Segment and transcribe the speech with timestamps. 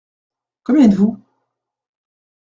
[0.63, 1.21] Combien êtes-vous?